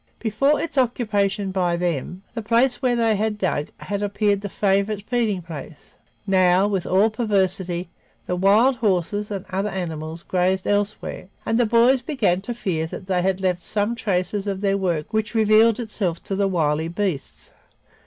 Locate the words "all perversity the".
6.87-8.35